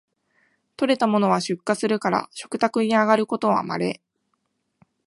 [0.77, 4.01] 採れたものは出荷するから食卓にあがることはまれ